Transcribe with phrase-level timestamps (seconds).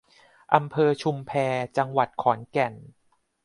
[0.53, 1.31] อำเภอชุมแพ
[1.77, 2.73] จังหวัดขอนแก่น